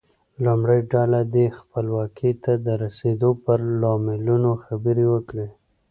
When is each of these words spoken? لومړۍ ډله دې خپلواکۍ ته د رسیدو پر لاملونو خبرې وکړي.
لومړۍ 0.43 0.79
ډله 0.93 1.19
دې 1.35 1.45
خپلواکۍ 1.59 2.31
ته 2.43 2.51
د 2.65 2.67
رسیدو 2.83 3.29
پر 3.43 3.59
لاملونو 3.81 4.51
خبرې 4.63 5.05
وکړي. 5.13 5.47